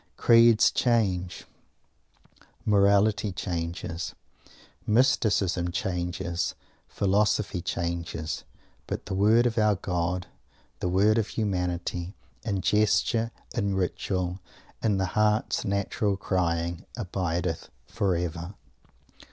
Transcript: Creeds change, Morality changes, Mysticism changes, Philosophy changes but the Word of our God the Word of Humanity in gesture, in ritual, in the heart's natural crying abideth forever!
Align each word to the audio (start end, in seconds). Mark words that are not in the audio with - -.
Creeds 0.17 0.71
change, 0.71 1.45
Morality 2.65 3.31
changes, 3.31 4.15
Mysticism 4.87 5.71
changes, 5.71 6.55
Philosophy 6.87 7.61
changes 7.61 8.43
but 8.87 9.05
the 9.05 9.13
Word 9.13 9.45
of 9.45 9.59
our 9.59 9.75
God 9.75 10.25
the 10.79 10.89
Word 10.89 11.19
of 11.19 11.27
Humanity 11.27 12.15
in 12.43 12.61
gesture, 12.61 13.29
in 13.53 13.75
ritual, 13.75 14.39
in 14.81 14.97
the 14.97 15.05
heart's 15.13 15.63
natural 15.65 16.17
crying 16.17 16.83
abideth 16.97 17.69
forever! 17.85 18.55